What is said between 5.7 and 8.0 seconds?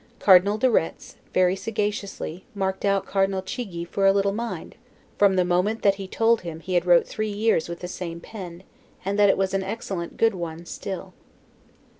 that he told him he had wrote three years with the